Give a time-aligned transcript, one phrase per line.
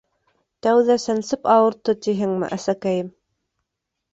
[0.67, 3.13] —Тәүҙә сәнсеп ауыртты тиһеңме, әсәкәйем?